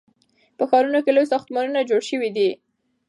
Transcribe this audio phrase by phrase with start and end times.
[0.57, 2.49] په ښارونو کې لوی ساختمانونه جوړ سوي دي.